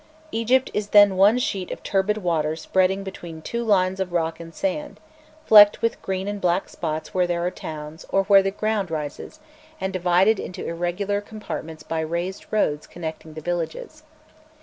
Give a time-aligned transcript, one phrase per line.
[0.31, 4.51] Egypt is then one sheet of turbid water spreading between two lines of rock and
[4.51, 4.99] sand,
[5.45, 9.39] flecked with green and black spots where there are towns or where the ground rises,
[9.79, 14.01] and divided into irregular compartments by raised roads connecting the villages.